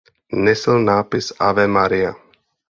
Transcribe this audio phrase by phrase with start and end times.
[0.43, 2.17] Nesl nápis Ave Maria.